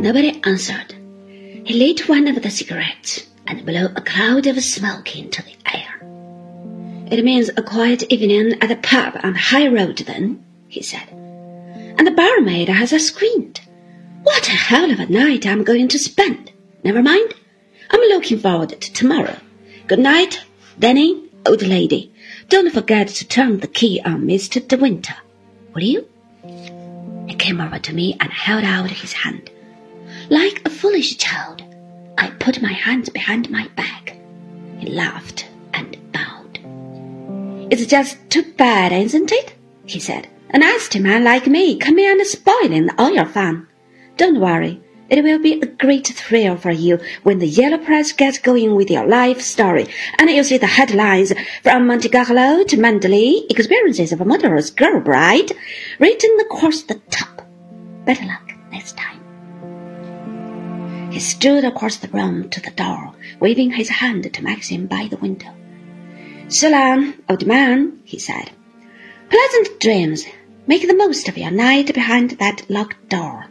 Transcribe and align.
Nobody 0.00 0.40
answered. 0.44 0.94
He 1.66 1.74
lit 1.74 2.08
one 2.08 2.26
of 2.26 2.42
the 2.42 2.48
cigarettes 2.48 3.26
and 3.46 3.66
blew 3.66 3.84
a 3.84 4.00
cloud 4.00 4.46
of 4.46 4.58
smoke 4.64 5.14
into 5.14 5.42
the 5.42 5.54
air. 5.74 6.00
It 7.12 7.22
means 7.22 7.50
a 7.50 7.62
quiet 7.62 8.04
evening 8.04 8.56
at 8.62 8.70
the 8.70 8.76
pub 8.76 9.20
on 9.22 9.34
the 9.34 9.38
high 9.38 9.68
road, 9.68 9.98
then, 9.98 10.42
he 10.68 10.80
said. 10.80 11.06
And 11.10 12.06
the 12.06 12.12
barmaid 12.12 12.70
has 12.70 12.94
a 12.94 12.98
squint. 12.98 13.60
What 14.22 14.48
a 14.48 14.52
hell 14.52 14.90
of 14.90 15.00
a 15.00 15.06
night 15.06 15.46
I'm 15.46 15.64
going 15.64 15.88
to 15.88 15.98
spend. 15.98 16.50
Never 16.82 17.02
mind. 17.02 17.34
I'm 17.90 18.00
looking 18.00 18.38
forward 18.38 18.70
to 18.70 18.92
tomorrow. 18.94 19.36
Good 19.86 19.98
night, 19.98 20.40
Danny, 20.78 21.28
old 21.44 21.60
lady. 21.60 22.10
Don't 22.48 22.72
forget 22.72 23.08
to 23.08 23.28
turn 23.28 23.60
the 23.60 23.68
key 23.68 24.00
on 24.02 24.22
Mr. 24.22 24.66
De 24.66 24.78
Winter. 24.78 25.16
Will 25.74 25.82
you? 25.82 26.08
He 27.28 27.34
came 27.34 27.60
over 27.60 27.78
to 27.78 27.92
me 27.92 28.16
and 28.18 28.32
held 28.32 28.64
out 28.64 28.90
his 28.90 29.12
hand. 29.12 29.50
Like 30.30 30.62
a 30.64 30.70
foolish 30.70 31.16
child, 31.16 31.64
I 32.16 32.30
put 32.30 32.62
my 32.62 32.72
hands 32.72 33.08
behind 33.08 33.50
my 33.50 33.66
back. 33.74 34.16
He 34.78 34.86
laughed 34.86 35.48
and 35.74 35.98
bowed. 36.12 36.60
It's 37.72 37.84
just 37.86 38.16
too 38.30 38.44
bad, 38.56 38.92
isn't 38.92 39.32
it? 39.32 39.54
he 39.86 39.98
said. 39.98 40.28
A 40.50 40.58
nasty 40.58 41.00
man 41.00 41.24
like 41.24 41.48
me 41.48 41.76
coming 41.78 42.06
and 42.06 42.24
spoiling 42.24 42.90
all 42.96 43.12
your 43.12 43.26
fun. 43.26 43.66
Don't 44.18 44.40
worry. 44.40 44.80
It 45.08 45.24
will 45.24 45.40
be 45.40 45.60
a 45.60 45.66
great 45.66 46.06
thrill 46.06 46.56
for 46.56 46.70
you 46.70 47.00
when 47.24 47.40
the 47.40 47.48
yellow 47.48 47.78
press 47.78 48.12
gets 48.12 48.38
going 48.38 48.76
with 48.76 48.88
your 48.88 49.08
life 49.08 49.40
story 49.40 49.88
and 50.16 50.30
you 50.30 50.44
see 50.44 50.58
the 50.58 50.68
headlines 50.68 51.32
from 51.64 51.88
Monte 51.88 52.08
Carlo 52.08 52.62
to 52.62 52.76
Manderley, 52.76 53.50
experiences 53.50 54.12
of 54.12 54.20
a 54.20 54.24
murderous 54.24 54.70
girl 54.70 55.00
bride, 55.00 55.50
written 55.98 56.38
across 56.38 56.82
the 56.82 57.00
top. 57.10 57.42
Better 58.04 58.24
luck 58.26 58.52
next 58.70 58.96
time. 58.96 59.20
He 61.10 61.18
stood 61.18 61.64
across 61.64 61.96
the 61.96 62.08
room 62.08 62.48
to 62.50 62.60
the 62.60 62.70
door, 62.70 63.12
waving 63.40 63.72
his 63.72 63.88
hand 63.88 64.32
to 64.32 64.42
Maxim 64.44 64.86
by 64.86 65.08
the 65.10 65.16
window. 65.16 65.52
Long, 66.62 67.14
old 67.28 67.46
man, 67.46 67.98
he 68.04 68.18
said. 68.18 68.50
Pleasant 69.28 69.80
dreams. 69.80 70.24
Make 70.66 70.86
the 70.86 70.94
most 70.94 71.28
of 71.28 71.36
your 71.36 71.50
night 71.50 71.92
behind 71.92 72.30
that 72.32 72.68
locked 72.70 73.08
door. 73.08 73.46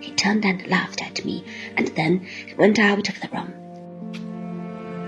He 0.00 0.10
turned 0.12 0.44
and 0.44 0.66
laughed 0.66 1.00
at 1.00 1.24
me, 1.24 1.44
and 1.76 1.88
then 1.88 2.26
he 2.46 2.54
went 2.54 2.78
out 2.78 3.08
of 3.08 3.20
the 3.20 3.28
room. 3.28 3.52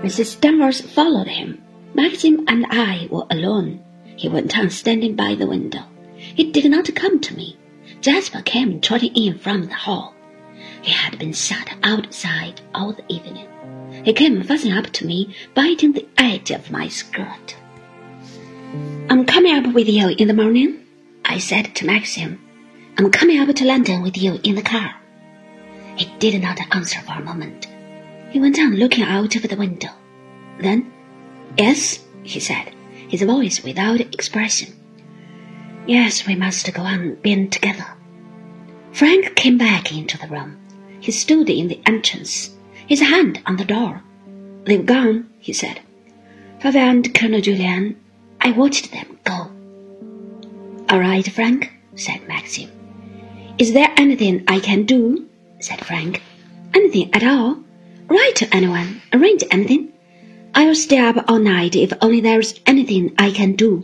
Mrs. 0.01 0.39
Danvers 0.39 0.81
followed 0.81 1.27
him. 1.27 1.61
Maxim 1.93 2.45
and 2.47 2.65
I 2.69 3.07
were 3.11 3.25
alone. 3.29 3.81
He 4.15 4.29
went 4.29 4.57
on 4.57 4.69
standing 4.69 5.15
by 5.15 5.35
the 5.35 5.47
window. 5.47 5.83
He 6.15 6.51
did 6.51 6.69
not 6.71 6.93
come 6.95 7.19
to 7.19 7.35
me. 7.35 7.57
Jasper 7.99 8.41
came 8.41 8.79
trotting 8.79 9.13
in 9.15 9.37
from 9.37 9.67
the 9.67 9.75
hall. 9.75 10.13
He 10.81 10.91
had 10.91 11.19
been 11.19 11.33
sat 11.33 11.77
outside 11.83 12.61
all 12.73 12.93
the 12.93 13.03
evening. 13.07 13.47
He 14.03 14.13
came 14.13 14.41
fussing 14.43 14.73
up 14.73 14.87
to 14.87 15.05
me, 15.05 15.35
biting 15.53 15.93
the 15.93 16.07
edge 16.17 16.51
of 16.51 16.71
my 16.71 16.87
skirt. 16.87 17.55
I'm 19.09 19.25
coming 19.25 19.53
up 19.55 19.73
with 19.73 19.89
you 19.89 20.09
in 20.09 20.27
the 20.27 20.33
morning, 20.33 20.85
I 21.25 21.37
said 21.37 21.75
to 21.75 21.85
Maxim. 21.85 22.39
I'm 22.97 23.11
coming 23.11 23.39
up 23.39 23.53
to 23.55 23.65
London 23.65 24.01
with 24.01 24.17
you 24.17 24.39
in 24.43 24.55
the 24.55 24.61
car. 24.61 24.95
He 25.95 26.05
did 26.19 26.41
not 26.41 26.59
answer 26.71 26.99
for 27.01 27.13
a 27.13 27.23
moment. 27.23 27.67
He 28.31 28.39
went 28.39 28.57
on 28.59 28.75
looking 28.75 29.03
out 29.03 29.35
of 29.35 29.47
the 29.47 29.55
window. 29.55 29.89
Then, 30.59 30.91
Yes, 31.57 31.99
he 32.23 32.39
said, 32.39 32.73
his 33.09 33.23
voice 33.23 33.63
without 33.63 33.99
expression. 33.99 34.73
Yes, 35.85 36.25
we 36.25 36.35
must 36.35 36.71
go 36.73 36.83
on 36.83 37.15
being 37.15 37.49
together. 37.49 37.85
Frank 38.93 39.35
came 39.35 39.57
back 39.57 39.91
into 39.91 40.17
the 40.17 40.27
room. 40.27 40.57
He 40.99 41.11
stood 41.11 41.49
in 41.49 41.67
the 41.67 41.81
entrance, 41.85 42.51
his 42.87 43.01
hand 43.01 43.41
on 43.45 43.57
the 43.57 43.65
door. 43.65 44.03
They've 44.65 44.85
gone, 44.85 45.29
he 45.39 45.53
said. 45.53 45.79
Father 46.59 46.79
and 46.79 47.13
Colonel 47.13 47.41
Julian, 47.41 47.95
I 48.39 48.51
watched 48.51 48.91
them 48.91 49.17
go. 49.23 49.49
All 50.89 50.99
right, 50.99 51.25
Frank, 51.25 51.71
said 51.95 52.27
Maxim. 52.27 52.69
Is 53.57 53.73
there 53.73 53.93
anything 53.97 54.43
I 54.47 54.59
can 54.59 54.83
do? 54.83 55.27
said 55.59 55.83
Frank. 55.85 56.21
Anything 56.73 57.13
at 57.13 57.23
all? 57.23 57.63
Write 58.07 58.35
to 58.37 58.55
anyone, 58.55 59.01
arrange 59.13 59.43
anything. 59.51 59.93
I'll 60.53 60.75
stay 60.75 60.99
up 60.99 61.25
all 61.27 61.39
night 61.39 61.75
if 61.75 61.93
only 62.01 62.19
there's 62.19 62.59
anything 62.65 63.13
I 63.17 63.31
can 63.31 63.53
do. 63.53 63.83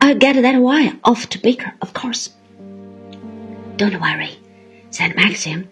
I'll 0.00 0.16
get 0.16 0.40
that 0.40 0.60
wire 0.60 0.98
off 1.04 1.28
to 1.30 1.38
Baker, 1.38 1.74
of 1.80 1.94
course. 1.94 2.30
Don't 3.76 4.00
worry, 4.00 4.38
said 4.90 5.16
Maxim. 5.16 5.68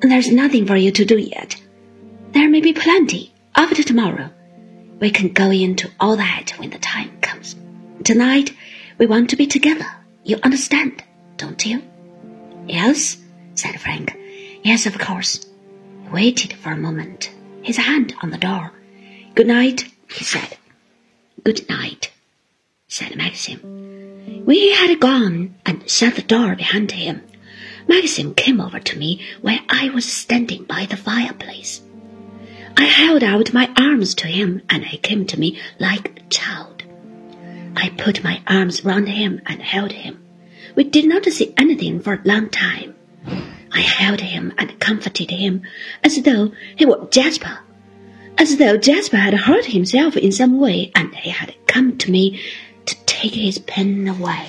There's 0.00 0.30
nothing 0.30 0.66
for 0.66 0.76
you 0.76 0.90
to 0.92 1.04
do 1.04 1.18
yet. 1.18 1.60
There 2.32 2.48
may 2.48 2.60
be 2.60 2.72
plenty 2.72 3.32
after 3.54 3.82
tomorrow. 3.82 4.30
We 5.00 5.10
can 5.10 5.28
go 5.32 5.50
into 5.50 5.90
all 6.00 6.16
that 6.16 6.52
when 6.58 6.70
the 6.70 6.78
time 6.78 7.20
comes. 7.20 7.56
Tonight, 8.02 8.54
we 8.98 9.06
want 9.06 9.30
to 9.30 9.36
be 9.36 9.46
together. 9.46 9.86
You 10.24 10.38
understand, 10.42 11.04
don't 11.36 11.64
you? 11.66 11.82
Yes, 12.66 13.18
said 13.54 13.80
Frank. 13.80 14.16
Yes, 14.62 14.86
of 14.86 14.98
course. 14.98 15.44
He 16.02 16.08
waited 16.10 16.54
for 16.54 16.72
a 16.72 16.76
moment, 16.76 17.30
his 17.62 17.76
hand 17.76 18.14
on 18.22 18.30
the 18.30 18.38
door. 18.38 18.72
Good 19.34 19.46
night, 19.46 19.84
he 20.08 20.24
said. 20.24 20.56
Good 21.42 21.68
night, 21.68 22.10
said 22.88 23.16
Maxim. 23.16 23.60
When 24.44 24.56
he 24.56 24.72
had 24.74 24.98
gone 25.00 25.56
and 25.66 25.88
shut 25.90 26.14
the 26.16 26.22
door 26.22 26.56
behind 26.56 26.92
him, 26.92 27.22
Maxim 27.86 28.34
came 28.34 28.60
over 28.60 28.80
to 28.80 28.98
me 28.98 29.20
while 29.40 29.60
I 29.68 29.90
was 29.90 30.04
standing 30.10 30.64
by 30.64 30.86
the 30.86 30.96
fireplace. 30.96 31.82
I 32.76 32.84
held 32.84 33.22
out 33.22 33.52
my 33.52 33.70
arms 33.76 34.14
to 34.16 34.26
him 34.26 34.62
and 34.68 34.84
he 34.84 34.98
came 34.98 35.26
to 35.26 35.38
me 35.38 35.58
like 35.78 36.18
a 36.18 36.28
child. 36.28 36.82
I 37.76 37.90
put 37.90 38.24
my 38.24 38.42
arms 38.46 38.84
round 38.84 39.08
him 39.08 39.40
and 39.46 39.62
held 39.62 39.92
him. 39.92 40.22
We 40.74 40.84
did 40.84 41.06
not 41.06 41.24
see 41.26 41.54
anything 41.56 42.00
for 42.00 42.14
a 42.14 42.28
long 42.28 42.48
time. 42.50 42.94
I 43.72 43.80
held 43.80 44.20
him 44.20 44.52
and 44.58 44.78
comforted 44.80 45.30
him 45.30 45.62
as 46.02 46.22
though 46.22 46.52
he 46.76 46.86
were 46.86 47.06
Jasper, 47.10 47.58
as 48.38 48.56
though 48.56 48.76
Jasper 48.76 49.16
had 49.16 49.34
hurt 49.34 49.66
himself 49.66 50.16
in 50.16 50.32
some 50.32 50.58
way 50.58 50.90
and 50.94 51.14
he 51.14 51.30
had 51.30 51.54
come 51.66 51.96
to 51.98 52.10
me 52.10 52.40
to 52.86 52.96
take 53.06 53.34
his 53.34 53.58
pain 53.58 54.06
away. 54.08 54.46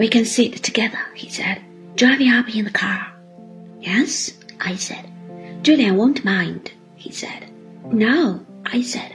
We 0.00 0.08
can 0.08 0.24
sit 0.24 0.54
together, 0.62 0.98
he 1.14 1.28
said, 1.28 1.60
driving 1.94 2.30
up 2.30 2.48
in 2.48 2.64
the 2.64 2.70
car. 2.70 3.12
Yes, 3.80 4.32
I 4.58 4.76
said. 4.76 5.04
Julian 5.62 5.98
won't 5.98 6.24
mind, 6.24 6.72
he 6.96 7.12
said. 7.12 7.52
No, 7.84 8.46
I 8.64 8.80
said. 8.80 9.12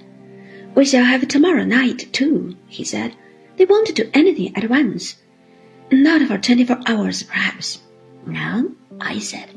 We 0.75 0.85
shall 0.85 1.03
have 1.03 1.27
tomorrow 1.27 1.63
night 1.63 2.13
too, 2.13 2.55
he 2.67 2.83
said. 2.83 3.15
They 3.57 3.65
won't 3.65 3.95
do 3.95 4.11
anything 4.13 4.55
at 4.55 4.69
once. 4.69 5.15
Not 5.91 6.27
for 6.27 6.37
twenty-four 6.37 6.81
hours, 6.85 7.23
perhaps. 7.23 7.79
No, 8.27 8.75
I 9.01 9.17
said. 9.17 9.49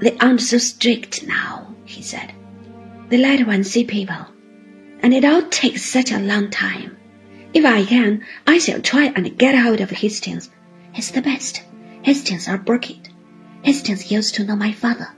They 0.00 0.18
aren't 0.18 0.40
so 0.40 0.58
strict 0.58 1.24
now, 1.24 1.72
he 1.84 2.02
said. 2.02 2.32
They 3.10 3.18
let 3.18 3.46
one 3.46 3.62
see 3.62 3.84
people. 3.84 4.26
And 5.04 5.14
it 5.14 5.24
all 5.24 5.42
takes 5.42 5.82
such 5.84 6.10
a 6.10 6.18
long 6.18 6.50
time. 6.50 6.95
If 7.56 7.64
I 7.64 7.86
can, 7.86 8.22
I 8.46 8.58
shall 8.58 8.82
try 8.82 9.04
and 9.16 9.38
get 9.38 9.54
hold 9.56 9.80
of 9.80 9.88
Hastings. 9.88 10.50
He's 10.92 11.10
the 11.10 11.22
best. 11.22 11.62
Hastings 12.02 12.48
are 12.48 12.58
Birkett. 12.58 13.08
Hastings 13.62 14.12
used 14.12 14.34
to 14.34 14.44
know 14.44 14.56
my 14.56 14.72
father. 14.72 15.08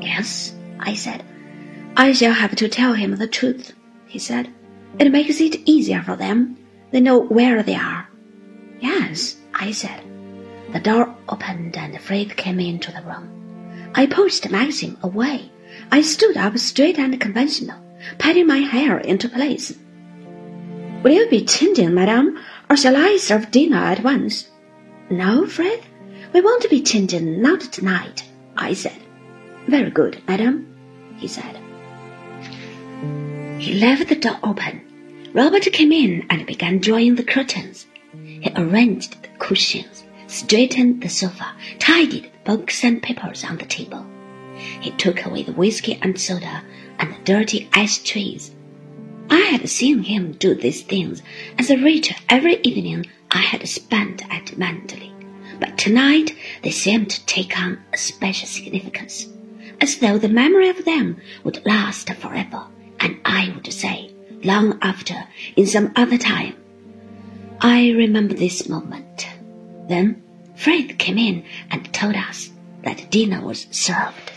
Yes, 0.00 0.54
I 0.78 0.94
said. 0.94 1.22
I 1.94 2.12
shall 2.12 2.32
have 2.32 2.56
to 2.56 2.70
tell 2.70 2.94
him 2.94 3.16
the 3.16 3.28
truth, 3.28 3.74
he 4.06 4.18
said. 4.18 4.48
It 4.98 5.12
makes 5.12 5.42
it 5.42 5.60
easier 5.68 6.02
for 6.02 6.16
them. 6.16 6.56
They 6.90 7.00
know 7.00 7.18
where 7.18 7.62
they 7.62 7.74
are. 7.74 8.08
Yes, 8.80 9.36
I 9.52 9.72
said. 9.72 10.02
The 10.72 10.80
door 10.80 11.14
opened 11.28 11.76
and 11.76 12.00
Frith 12.00 12.34
came 12.34 12.60
into 12.60 12.92
the 12.92 13.02
room. 13.02 13.92
I 13.94 14.06
pushed 14.06 14.48
Maxim 14.48 14.96
away. 15.02 15.52
I 15.92 16.00
stood 16.00 16.38
up 16.38 16.56
straight 16.56 16.98
and 16.98 17.20
conventional, 17.20 17.78
patting 18.16 18.46
my 18.46 18.60
hair 18.60 18.96
into 18.96 19.28
place. 19.28 19.74
Will 21.02 21.12
you 21.12 21.30
be 21.30 21.46
changing, 21.46 21.94
madame, 21.94 22.38
or 22.68 22.76
shall 22.76 22.94
I 22.94 23.16
serve 23.16 23.50
dinner 23.50 23.78
at 23.78 24.02
once? 24.04 24.48
No, 25.08 25.46
Frith, 25.46 25.82
we 26.34 26.42
won't 26.42 26.68
be 26.68 26.82
changing, 26.82 27.40
not 27.40 27.60
tonight, 27.60 28.22
I 28.54 28.74
said. 28.74 29.00
Very 29.66 29.90
good, 29.90 30.20
madam, 30.28 30.66
he 31.16 31.26
said. 31.26 31.58
He 33.58 33.80
left 33.80 34.08
the 34.08 34.14
door 34.16 34.38
open. 34.42 34.82
Robert 35.32 35.62
came 35.72 35.90
in 35.90 36.26
and 36.28 36.46
began 36.46 36.80
drawing 36.80 37.14
the 37.14 37.24
curtains. 37.24 37.86
He 38.22 38.52
arranged 38.54 39.22
the 39.22 39.28
cushions, 39.38 40.04
straightened 40.26 41.02
the 41.02 41.08
sofa, 41.08 41.46
tidied 41.78 42.24
the 42.24 42.56
books 42.56 42.84
and 42.84 43.02
papers 43.02 43.42
on 43.42 43.56
the 43.56 43.64
table. 43.64 44.04
He 44.80 44.90
took 44.90 45.24
away 45.24 45.44
the 45.44 45.52
whiskey 45.52 45.98
and 46.02 46.20
soda 46.20 46.62
and 46.98 47.14
the 47.14 47.24
dirty 47.24 47.70
ashtrays 47.72 48.50
I 49.30 49.38
had 49.52 49.68
seen 49.68 50.02
him 50.02 50.32
do 50.32 50.54
these 50.54 50.82
things 50.82 51.22
as 51.56 51.70
a 51.70 51.76
waiter 51.76 52.14
every 52.28 52.56
evening 52.62 53.06
I 53.30 53.38
had 53.38 53.66
spent 53.68 54.22
at 54.28 54.58
Manderley, 54.58 55.12
but 55.60 55.78
tonight 55.78 56.34
they 56.62 56.72
seemed 56.72 57.10
to 57.10 57.26
take 57.26 57.58
on 57.58 57.78
a 57.92 57.96
special 57.96 58.48
significance, 58.48 59.28
as 59.80 59.98
though 59.98 60.18
the 60.18 60.28
memory 60.28 60.68
of 60.68 60.84
them 60.84 61.20
would 61.44 61.64
last 61.64 62.12
forever, 62.14 62.66
and 62.98 63.18
I 63.24 63.52
would 63.54 63.72
say, 63.72 64.12
long 64.42 64.78
after, 64.82 65.28
in 65.54 65.66
some 65.66 65.92
other 65.94 66.18
time. 66.18 66.56
I 67.60 67.90
remember 67.90 68.34
this 68.34 68.68
moment. 68.68 69.28
Then 69.88 70.22
Frith 70.56 70.98
came 70.98 71.18
in 71.18 71.44
and 71.70 71.92
told 71.92 72.16
us 72.16 72.50
that 72.82 73.10
dinner 73.10 73.44
was 73.44 73.66
served. 73.70 74.32